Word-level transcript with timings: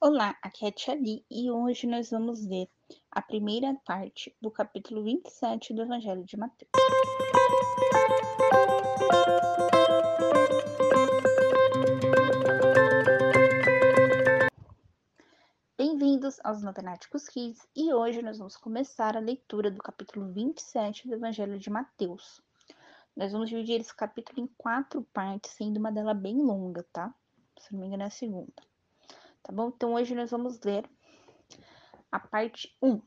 Olá, 0.00 0.38
aqui 0.40 0.64
é 0.64 0.70
Tia 0.70 0.94
Li 0.94 1.26
e 1.28 1.50
hoje 1.50 1.84
nós 1.84 2.10
vamos 2.10 2.46
ler 2.46 2.70
a 3.10 3.20
primeira 3.20 3.74
parte 3.84 4.32
do 4.40 4.48
capítulo 4.48 5.02
27 5.02 5.74
do 5.74 5.82
Evangelho 5.82 6.22
de 6.22 6.36
Mateus. 6.36 6.70
Bem-vindos 15.76 16.38
aos 16.44 16.62
Matemáticos 16.62 17.28
Kids 17.28 17.66
e 17.74 17.92
hoje 17.92 18.22
nós 18.22 18.38
vamos 18.38 18.56
começar 18.56 19.16
a 19.16 19.20
leitura 19.20 19.68
do 19.68 19.82
capítulo 19.82 20.32
27 20.32 21.08
do 21.08 21.14
Evangelho 21.14 21.58
de 21.58 21.70
Mateus. 21.70 22.40
Nós 23.16 23.32
vamos 23.32 23.48
dividir 23.48 23.80
esse 23.80 23.96
capítulo 23.96 24.44
em 24.44 24.46
quatro 24.56 25.02
partes, 25.12 25.50
sendo 25.50 25.78
uma 25.78 25.90
delas 25.90 26.16
bem 26.16 26.36
longa, 26.40 26.86
tá? 26.92 27.12
Se 27.58 27.72
não 27.72 27.80
me 27.80 27.88
engano, 27.88 28.04
é 28.04 28.06
a 28.06 28.10
segunda. 28.10 28.62
Tá 29.48 29.54
bom? 29.54 29.68
Então, 29.68 29.94
hoje 29.94 30.14
nós 30.14 30.30
vamos 30.30 30.60
ler 30.60 30.86
a 32.12 32.20
parte 32.20 32.76
1. 32.82 33.00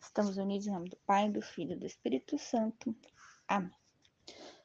Estamos 0.00 0.36
unidos 0.36 0.64
em 0.64 0.70
nome 0.70 0.88
do 0.88 0.96
Pai, 0.98 1.28
do 1.28 1.42
Filho 1.42 1.72
e 1.72 1.76
do 1.76 1.84
Espírito 1.84 2.38
Santo. 2.38 2.94
Amém. 3.48 3.74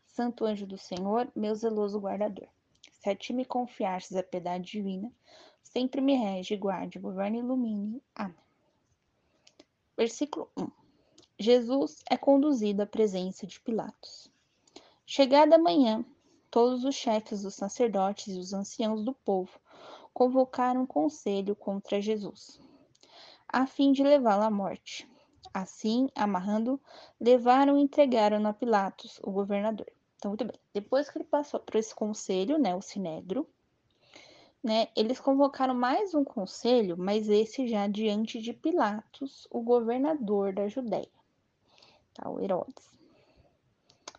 Santo 0.06 0.46
anjo 0.46 0.68
do 0.68 0.78
Senhor, 0.78 1.28
meu 1.36 1.56
zeloso 1.56 2.00
guardador, 2.00 2.48
se 2.92 3.10
a 3.10 3.16
ti 3.16 3.34
me 3.34 3.46
confiastes 3.46 4.16
a 4.16 4.22
piedade 4.22 4.72
divina, 4.72 5.12
sempre 5.64 6.02
me 6.02 6.14
rege, 6.14 6.56
guarde, 6.56 7.00
governe 7.00 7.40
e 7.40 7.42
ilumine. 7.42 8.04
Amém. 8.14 8.36
Versículo 9.98 10.52
1. 10.56 10.70
Jesus 11.40 12.04
é 12.08 12.16
conduzido 12.16 12.84
à 12.84 12.86
presença 12.86 13.48
de 13.48 13.60
Pilatos. 13.60 14.32
Chegada 15.04 15.56
a 15.56 15.60
manhã, 15.60 16.06
todos 16.52 16.84
os 16.84 16.94
chefes 16.94 17.42
dos 17.42 17.56
sacerdotes 17.56 18.28
e 18.28 18.38
os 18.38 18.54
anciãos 18.54 19.04
do 19.04 19.16
povo 19.16 19.60
convocaram 20.14 20.82
um 20.82 20.86
conselho 20.86 21.56
contra 21.56 22.02
Jesus, 22.02 22.60
a 23.48 23.66
fim 23.66 23.92
de 23.92 24.04
levá-lo 24.04 24.44
à 24.44 24.52
morte. 24.52 25.08
Assim, 25.54 26.10
amarrando, 26.14 26.80
levaram 27.20 27.78
e 27.78 27.82
entregaram 27.82 28.46
a 28.46 28.54
Pilatos, 28.54 29.20
o 29.24 29.32
governador. 29.32 29.88
Então, 30.16 30.32
muito 30.32 30.46
bem. 30.46 30.60
Depois 30.74 31.10
que 31.10 31.18
ele 31.18 31.26
passou 31.26 31.60
por 31.60 31.76
esse 31.76 31.96
conselho, 31.96 32.58
né, 32.60 32.76
o 32.76 32.82
Sinédrio, 32.82 33.48
né, 34.62 34.90
eles 34.96 35.20
convocaram 35.20 35.74
mais 35.74 36.14
um 36.14 36.24
conselho, 36.24 36.98
mas 36.98 37.30
esse 37.30 37.68
já 37.68 37.88
diante 37.88 38.42
de 38.42 38.54
Pilatos, 38.54 39.48
o 39.50 39.62
governador 39.62 40.54
da 40.54 40.68
Judéia, 40.68 41.10
tá, 42.14 42.30
o 42.30 42.40
Herodes. 42.40 42.90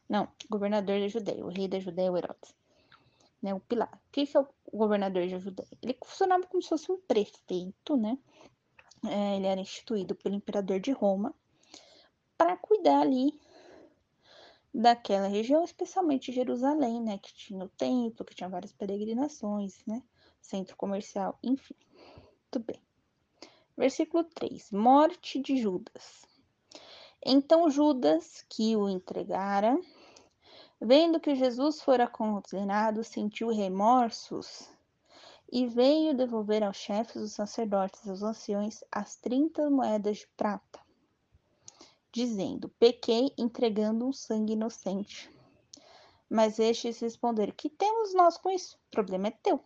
Não, 0.08 0.26
governador 0.48 0.98
da 0.98 1.08
Judéia, 1.08 1.44
o 1.44 1.50
rei 1.50 1.68
da 1.68 1.78
Judéia, 1.78 2.10
o 2.10 2.16
Herodes. 2.16 2.54
Né, 3.42 3.54
o 3.54 3.60
Pilatos. 3.60 4.00
O 4.08 4.12
que, 4.12 4.26
que 4.26 4.36
é 4.36 4.40
o 4.40 4.48
governador 4.72 5.28
da 5.28 5.38
Judéia? 5.38 5.68
Ele 5.82 5.96
funcionava 6.04 6.46
como 6.46 6.62
se 6.62 6.68
fosse 6.68 6.90
um 6.90 7.00
prefeito, 7.00 7.96
né? 7.96 8.18
É, 9.06 9.36
ele 9.36 9.46
era 9.46 9.60
instituído 9.60 10.14
pelo 10.14 10.34
imperador 10.34 10.78
de 10.78 10.92
Roma 10.92 11.34
para 12.36 12.56
cuidar 12.56 13.00
ali 13.00 13.38
daquela 14.72 15.26
região, 15.26 15.64
especialmente 15.64 16.32
Jerusalém, 16.32 17.00
né? 17.00 17.18
Que 17.18 17.34
tinha 17.34 17.64
o 17.64 17.68
templo, 17.68 18.24
que 18.24 18.34
tinha 18.34 18.48
várias 18.48 18.72
peregrinações, 18.72 19.84
né? 19.86 20.02
Centro 20.40 20.76
comercial, 20.76 21.38
enfim. 21.42 21.74
Tudo 22.50 22.64
bem. 22.64 22.80
Versículo 23.76 24.24
3: 24.24 24.70
Morte 24.72 25.40
de 25.40 25.56
Judas. 25.56 26.26
Então 27.24 27.70
Judas, 27.70 28.44
que 28.48 28.76
o 28.76 28.88
entregara, 28.88 29.78
Vendo 30.80 31.20
que 31.20 31.34
Jesus 31.34 31.82
fora 31.82 32.08
condenado, 32.08 33.04
sentiu 33.04 33.48
remorsos 33.48 34.66
e 35.52 35.66
veio 35.66 36.16
devolver 36.16 36.62
aos 36.62 36.78
chefes 36.78 37.20
dos 37.20 37.32
sacerdotes 37.32 38.04
e 38.06 38.10
aos 38.10 38.22
anciões 38.22 38.82
as 38.90 39.14
trinta 39.16 39.68
moedas 39.68 40.18
de 40.18 40.28
prata, 40.36 40.80
dizendo: 42.10 42.70
Pequei 42.78 43.30
entregando 43.36 44.06
um 44.06 44.12
sangue 44.12 44.54
inocente. 44.54 45.30
Mas 46.30 46.58
estes 46.58 46.98
responderam: 47.00 47.52
Que 47.52 47.68
temos 47.68 48.14
nós 48.14 48.38
com 48.38 48.48
isso? 48.50 48.78
O 48.88 48.90
problema 48.90 49.28
é 49.28 49.32
teu. 49.32 49.62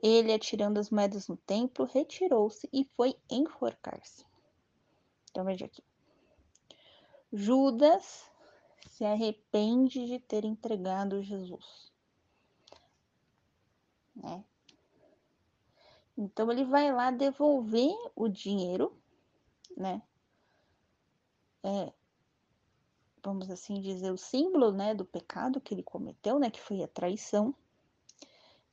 Ele, 0.00 0.32
atirando 0.32 0.78
as 0.78 0.90
moedas 0.90 1.26
no 1.26 1.36
templo, 1.36 1.84
retirou-se 1.84 2.68
e 2.72 2.84
foi 2.96 3.16
enforcar-se. 3.28 4.24
Então 5.30 5.44
veja 5.44 5.64
aqui. 5.64 5.82
Judas 7.32 8.30
se 8.88 9.04
arrepende 9.04 10.06
de 10.06 10.18
ter 10.18 10.44
entregado 10.44 11.22
Jesus. 11.22 11.92
Né? 14.14 14.44
Então 16.16 16.50
ele 16.50 16.64
vai 16.64 16.92
lá 16.92 17.10
devolver 17.10 17.94
o 18.16 18.28
dinheiro, 18.28 18.92
né? 19.76 20.02
É, 21.62 21.92
vamos 23.22 23.50
assim 23.50 23.80
dizer, 23.80 24.10
o 24.10 24.16
símbolo, 24.16 24.72
né, 24.72 24.94
do 24.94 25.04
pecado 25.04 25.60
que 25.60 25.74
ele 25.74 25.82
cometeu, 25.82 26.38
né, 26.38 26.50
que 26.50 26.60
foi 26.60 26.82
a 26.82 26.88
traição. 26.88 27.54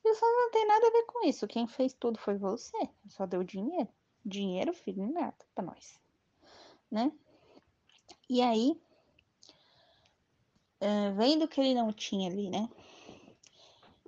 E 0.04 0.16
só 0.16 0.26
não 0.26 0.52
tem 0.52 0.66
nada 0.68 0.88
a 0.88 0.92
ver 0.92 1.04
com 1.04 1.28
isso. 1.28 1.48
Quem 1.48 1.68
fez 1.68 1.94
tudo 1.94 2.20
foi 2.20 2.38
você. 2.38 2.78
Só 3.08 3.26
deu 3.26 3.44
dinheiro. 3.44 3.90
Dinheiro, 4.24 4.74
filho, 4.74 5.12
nada 5.12 5.38
para 5.54 5.66
nós, 5.66 6.00
né? 6.90 7.12
E 8.28 8.42
aí 8.42 8.80
uh, 10.82 11.16
vendo 11.16 11.48
que 11.48 11.60
ele 11.60 11.74
não 11.74 11.92
tinha 11.92 12.30
ali, 12.30 12.50
né? 12.50 12.70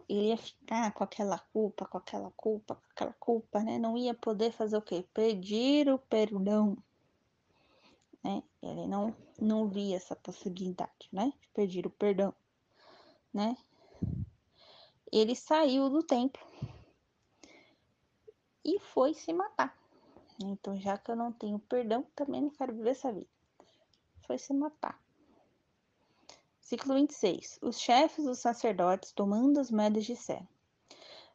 Ele 0.09 0.29
ia 0.29 0.37
ficar 0.37 0.93
com 0.93 1.03
aquela 1.03 1.37
culpa, 1.37 1.85
com 1.85 1.97
aquela 1.97 2.31
culpa, 2.31 2.75
com 2.75 2.91
aquela 2.91 3.13
culpa, 3.13 3.59
né? 3.61 3.77
Não 3.77 3.97
ia 3.97 4.13
poder 4.13 4.51
fazer 4.51 4.77
o 4.77 4.81
quê? 4.81 5.05
Pedir 5.13 5.89
o 5.89 5.99
perdão, 5.99 6.77
né? 8.23 8.41
Ele 8.61 8.87
não, 8.87 9.15
não 9.39 9.67
via 9.67 9.97
essa 9.97 10.15
possibilidade, 10.15 11.09
né? 11.11 11.33
De 11.41 11.47
pedir 11.49 11.85
o 11.85 11.89
perdão, 11.89 12.33
né? 13.33 13.57
Ele 15.11 15.35
saiu 15.35 15.89
do 15.89 16.03
templo 16.03 16.41
e 18.63 18.79
foi 18.79 19.13
se 19.13 19.31
matar. 19.31 19.77
Então, 20.43 20.79
já 20.79 20.97
que 20.97 21.09
eu 21.09 21.15
não 21.15 21.31
tenho 21.31 21.57
perdão, 21.57 22.05
também 22.15 22.41
não 22.41 22.49
quero 22.49 22.73
viver 22.75 22.91
essa 22.91 23.11
vida. 23.11 23.29
Foi 24.25 24.37
se 24.37 24.53
matar. 24.53 25.01
Ciclo 26.67 26.95
26. 26.95 27.59
Os 27.61 27.79
chefes 27.79 28.25
dos 28.25 28.39
sacerdotes 28.39 29.13
tomando 29.13 29.57
as 29.57 29.71
moedas 29.71 30.03
disseram: 30.03 30.45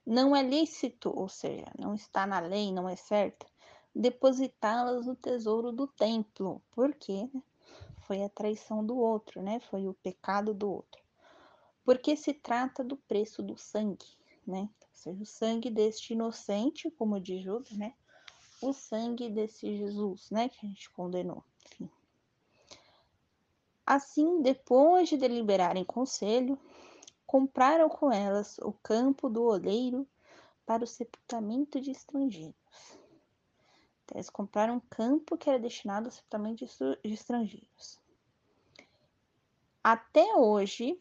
Não 0.05 0.37
é 0.37 0.43
lícito, 0.43 1.09
ou 1.09 1.27
seja, 1.27 1.73
não 1.79 1.95
está 1.95 2.27
na 2.27 2.39
lei, 2.39 2.71
não 2.71 2.87
é 2.87 2.97
certo, 2.97 3.47
depositá-las 3.95 5.07
no 5.07 5.17
tesouro 5.17 5.73
do 5.73 5.87
templo, 5.87 6.61
porque 6.73 7.31
né, 7.33 7.43
foi 8.07 8.23
a 8.23 8.29
traição 8.29 8.85
do 8.85 8.99
outro, 8.99 9.41
né? 9.41 9.59
Foi 9.71 9.89
o 9.89 9.95
pecado 9.95 10.53
do 10.53 10.71
outro. 10.71 11.03
Porque 11.83 12.15
se 12.15 12.35
trata 12.35 12.85
do 12.85 12.99
preço 12.99 13.43
do 13.43 13.57
sangue, 13.57 14.05
né? 14.47 14.69
Ou 14.83 14.89
seja, 14.93 15.23
o 15.23 15.25
sangue 15.25 15.71
deste 15.71 16.13
inocente, 16.13 16.91
como 16.91 17.19
diz 17.19 17.43
Judas, 17.43 17.73
né? 17.73 17.95
O 18.61 18.75
sangue 18.75 19.31
desse 19.31 19.79
Jesus, 19.79 20.29
né? 20.31 20.51
Que 20.51 20.67
a 20.67 20.69
gente 20.69 20.91
condenou. 20.91 21.43
Enfim. 21.65 21.89
Assim, 23.85 24.41
depois 24.43 25.09
de 25.09 25.17
deliberar 25.17 25.77
em 25.77 25.85
conselho, 25.85 26.59
compraram 27.27 27.89
com 27.89 28.13
elas 28.13 28.59
o 28.59 28.73
campo 28.73 29.29
do 29.29 29.43
oleiro 29.43 30.07
para 30.65 30.85
o 30.85 30.87
sepultamento 30.87 31.81
de 31.81 31.91
estrangeiros. 31.91 32.55
Então, 34.05 34.17
eles 34.17 34.31
compraram 34.31 34.77
um 34.77 34.81
campo 34.81 35.37
que 35.37 35.49
era 35.49 35.59
destinado 35.59 36.07
ao 36.07 36.13
sepultamento 36.13 36.65
de 36.65 37.13
estrangeiros. 37.13 38.01
Até 39.83 40.37
hoje, 40.37 41.01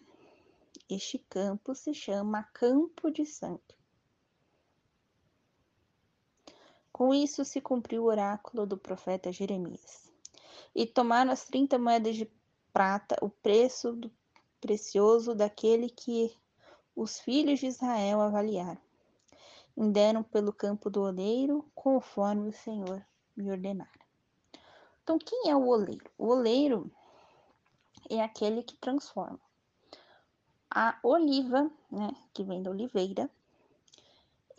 este 0.89 1.19
campo 1.19 1.75
se 1.75 1.93
chama 1.93 2.43
Campo 2.53 3.11
de 3.11 3.25
Santo. 3.25 3.75
Com 6.91 7.13
isso 7.13 7.45
se 7.45 7.61
cumpriu 7.61 8.03
o 8.03 8.07
oráculo 8.07 8.65
do 8.65 8.77
profeta 8.77 9.31
Jeremias. 9.31 10.11
E 10.73 10.85
tomaram 10.85 11.31
as 11.31 11.45
trinta 11.45 11.77
moedas 11.77 12.15
de 12.15 12.25
prata 12.73 13.17
o 13.21 13.29
preço 13.29 13.93
do 13.93 14.11
precioso 14.59 15.33
daquele 15.33 15.89
que 15.89 16.35
os 16.95 17.19
filhos 17.19 17.59
de 17.59 17.67
Israel 17.67 18.21
avaliaram. 18.21 18.77
Deram 19.75 20.21
pelo 20.23 20.53
campo 20.53 20.89
do 20.89 21.01
oleiro, 21.01 21.65
conforme 21.73 22.49
o 22.49 22.53
Senhor 22.53 23.05
me 23.35 23.49
ordenara. 23.49 23.89
Então, 25.03 25.17
quem 25.17 25.49
é 25.49 25.55
o 25.55 25.67
oleiro? 25.67 26.11
O 26.17 26.27
oleiro 26.27 26.91
é 28.09 28.21
aquele 28.21 28.61
que 28.61 28.75
transforma 28.75 29.39
a 30.73 30.97
oliva, 31.03 31.69
né, 31.91 32.15
que 32.33 32.43
vem 32.43 32.63
da 32.63 32.71
oliveira, 32.71 33.29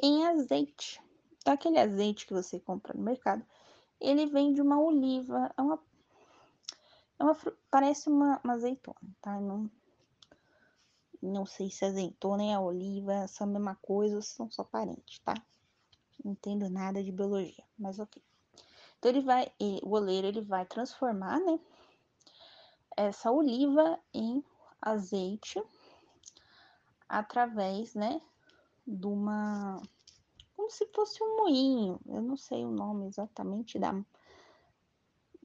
em 0.02 0.26
azeite. 0.26 1.00
Então, 1.38 1.54
aquele 1.54 1.78
azeite 1.78 2.26
que 2.26 2.34
você 2.34 2.60
compra 2.60 2.92
no 2.94 3.02
mercado, 3.02 3.44
ele 3.98 4.26
vem 4.26 4.52
de 4.52 4.60
uma 4.60 4.78
oliva, 4.78 5.50
é 5.56 5.62
uma 5.62 5.78
é 7.18 7.24
uma, 7.24 7.36
parece 7.70 8.08
uma, 8.08 8.40
uma 8.42 8.54
azeitona, 8.54 9.16
tá? 9.20 9.40
Não, 9.40 9.70
não 11.20 11.46
sei 11.46 11.70
se 11.70 11.84
a 11.84 11.88
azeitona 11.88 12.44
e 12.44 12.52
a 12.52 12.60
oliva 12.60 13.26
são 13.28 13.46
a 13.46 13.50
mesma 13.50 13.76
coisa 13.76 14.16
ou 14.16 14.22
são 14.22 14.50
só 14.50 14.64
parentes, 14.64 15.18
tá? 15.20 15.34
Não 16.24 16.32
entendo 16.32 16.68
nada 16.68 17.02
de 17.02 17.12
biologia, 17.12 17.64
mas 17.78 17.98
ok. 17.98 18.22
Então 18.98 19.10
ele 19.10 19.20
vai, 19.20 19.50
o 19.82 19.90
oleiro 19.90 20.28
ele 20.28 20.40
vai 20.40 20.64
transformar, 20.64 21.40
né, 21.40 21.58
essa 22.96 23.30
oliva 23.30 23.98
em 24.14 24.44
azeite 24.80 25.62
através, 27.08 27.94
né, 27.94 28.20
de 28.86 29.06
uma 29.06 29.80
como 30.56 30.70
se 30.70 30.86
fosse 30.94 31.22
um 31.22 31.38
moinho, 31.38 32.00
eu 32.06 32.22
não 32.22 32.36
sei 32.36 32.64
o 32.64 32.70
nome 32.70 33.08
exatamente 33.08 33.78
da 33.78 33.92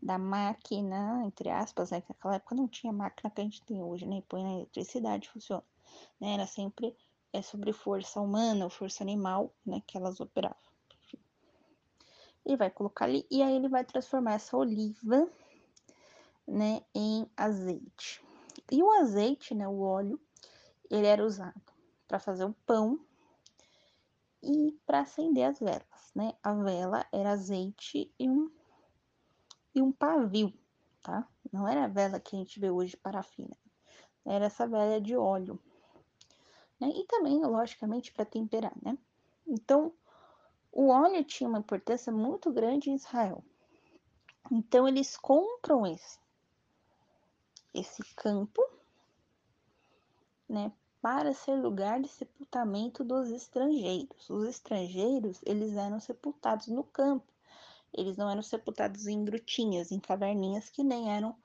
da 0.08 0.18
máquina, 0.18 1.22
entre 1.26 1.50
aspas, 1.50 1.92
né, 1.92 2.00
que 2.00 2.08
naquela 2.08 2.36
época 2.36 2.56
não 2.56 2.66
tinha 2.66 2.94
máquina 2.94 3.30
que 3.30 3.42
a 3.42 3.44
gente 3.44 3.62
tem 3.64 3.84
hoje, 3.84 4.06
né, 4.06 4.24
põe 4.30 4.42
na 4.42 4.54
eletricidade, 4.54 5.28
funciona, 5.28 5.64
né, 6.18 6.36
era 6.36 6.48
sempre 6.48 6.96
é 7.34 7.42
sobre 7.42 7.74
força 7.74 8.22
humana 8.22 8.64
ou 8.64 8.70
força 8.70 9.04
animal, 9.04 9.54
né, 9.66 9.82
que 9.86 9.98
elas 9.98 10.22
operavam. 10.22 10.56
Ele 12.46 12.56
vai 12.56 12.70
colocar 12.70 13.04
ali 13.04 13.28
e 13.30 13.44
aí 13.44 13.54
ele 13.54 13.68
vai 13.68 13.84
transformar 13.84 14.36
essa 14.36 14.56
oliva, 14.56 15.30
né, 16.48 16.82
em 16.96 17.30
azeite. 17.36 18.24
E 18.72 18.82
o 18.82 18.90
azeite, 18.90 19.54
né, 19.54 19.68
o 19.68 19.82
óleo, 19.82 20.18
ele 20.90 21.06
era 21.06 21.26
usado 21.26 21.74
para 22.08 22.18
fazer 22.18 22.46
o 22.46 22.56
pão 22.66 22.98
e 24.42 24.72
para 24.86 25.02
acender 25.02 25.44
as 25.44 25.60
velas, 25.60 26.12
né? 26.16 26.34
A 26.42 26.54
vela 26.54 27.06
era 27.12 27.32
azeite 27.32 28.10
e 28.18 28.30
um 28.30 28.50
e 29.78 29.82
um 29.82 29.92
pavio, 29.92 30.52
tá? 31.04 31.28
Não 31.54 31.68
era 31.68 31.86
a 31.86 31.88
vela 31.88 32.20
que 32.20 32.36
a 32.36 32.40
gente 32.40 32.60
vê 32.60 32.72
hoje 32.72 32.98
parafina. 32.98 33.56
Era 34.26 34.46
essa 34.46 34.68
vela 34.68 35.00
de 35.00 35.16
óleo. 35.16 35.60
Né? 36.80 36.90
E 36.96 37.06
também, 37.06 37.40
logicamente, 37.46 38.12
para 38.12 38.26
temperar, 38.26 38.74
né? 38.82 38.98
Então, 39.46 39.94
o 40.72 40.90
óleo 40.90 41.24
tinha 41.24 41.48
uma 41.48 41.60
importância 41.60 42.12
muito 42.12 42.52
grande 42.52 42.90
em 42.90 42.96
Israel. 42.96 43.44
Então, 44.52 44.88
eles 44.88 45.16
compram 45.16 45.86
esse, 45.86 46.20
esse 47.74 48.04
campo, 48.16 48.62
né, 50.50 50.72
para 51.02 51.34
ser 51.34 51.56
lugar 51.56 52.02
de 52.02 52.08
sepultamento 52.08 53.04
dos 53.04 53.30
estrangeiros. 53.30 54.30
Os 54.30 54.48
estrangeiros, 54.48 55.40
eles 55.46 55.76
eram 55.76 56.00
sepultados 56.00 56.68
no 56.68 56.84
campo. 56.84 57.37
Eles 57.98 58.16
não 58.16 58.30
eram 58.30 58.42
sepultados 58.42 59.08
em 59.08 59.26
grutinhas, 59.26 59.92
em 59.92 60.00
caverninhas, 60.00 60.70
que 60.70 60.84
nem 60.84 61.12
eram 61.12 61.36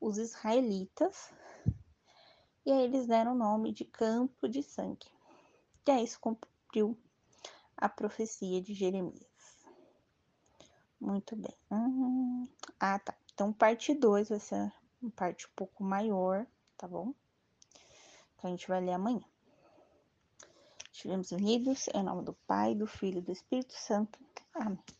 os 0.00 0.18
israelitas. 0.18 1.32
E 2.66 2.72
aí 2.72 2.82
eles 2.82 3.06
deram 3.06 3.32
o 3.32 3.38
nome 3.38 3.72
de 3.72 3.84
campo 3.84 4.48
de 4.48 4.62
sangue. 4.62 5.06
E 5.86 5.90
aí 5.90 6.04
isso 6.04 6.20
cumpriu 6.20 6.98
a 7.76 7.88
profecia 7.88 8.60
de 8.60 8.74
Jeremias. 8.74 9.26
Muito 11.00 11.34
bem. 11.34 11.56
Hum, 11.70 12.46
ah, 12.78 12.98
tá. 12.98 13.14
Então, 13.32 13.52
parte 13.52 13.94
2 13.94 14.28
vai 14.28 14.40
ser 14.40 14.72
uma 15.00 15.10
parte 15.12 15.46
um 15.46 15.50
pouco 15.56 15.82
maior, 15.82 16.46
tá 16.76 16.86
bom? 16.86 17.14
que 18.40 18.46
a 18.46 18.50
gente 18.50 18.66
vai 18.66 18.80
ler 18.80 18.92
amanhã. 18.92 19.22
Estivemos 20.92 21.30
unidos 21.30 21.88
em 21.94 22.02
nome 22.02 22.24
do 22.24 22.32
Pai, 22.46 22.74
do 22.74 22.86
Filho 22.86 23.18
e 23.18 23.22
do 23.22 23.32
Espírito 23.32 23.74
Santo. 23.74 24.18
Amém. 24.54 24.99